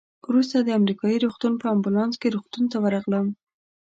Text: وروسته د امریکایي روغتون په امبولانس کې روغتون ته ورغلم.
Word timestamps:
وروسته 0.29 0.57
د 0.61 0.69
امریکایي 0.79 1.17
روغتون 1.25 1.53
په 1.61 1.65
امبولانس 1.75 2.13
کې 2.21 2.33
روغتون 2.35 2.63
ته 2.71 2.77
ورغلم. 2.83 3.27